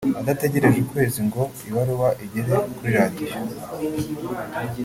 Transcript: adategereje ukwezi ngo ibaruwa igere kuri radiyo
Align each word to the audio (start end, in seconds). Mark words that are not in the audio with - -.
adategereje 0.21 0.77
ukwezi 0.81 1.19
ngo 1.27 1.41
ibaruwa 1.67 2.09
igere 2.25 2.55
kuri 2.75 2.89
radiyo 2.97 3.29